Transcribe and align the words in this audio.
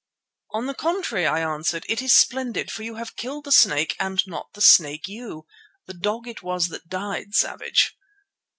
"On 0.49 0.65
the 0.65 0.73
contrary," 0.73 1.27
I 1.27 1.41
answered, 1.41 1.85
"it 1.87 2.01
is 2.01 2.11
splendid, 2.11 2.71
for 2.71 2.81
you 2.81 2.95
have 2.95 3.15
killed 3.15 3.43
the 3.43 3.51
snake 3.51 3.95
and 3.99 4.19
not 4.25 4.49
the 4.53 4.59
snake 4.61 5.07
you. 5.07 5.45
'The 5.85 5.93
dog 5.93 6.27
it 6.27 6.41
was 6.41 6.69
that 6.69 6.89
died,' 6.89 7.35
Savage." 7.35 7.95